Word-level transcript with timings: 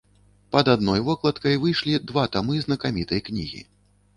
Пад 0.55 0.69
адной 0.75 1.03
вокладкай 1.09 1.59
выйшлі 1.65 1.99
два 2.13 2.25
тамы 2.37 2.59
знакамітай 2.65 3.25
кнігі. 3.29 3.61